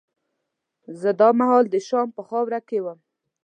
[1.01, 2.99] زه دا مهال د شام په خاوره کې وم.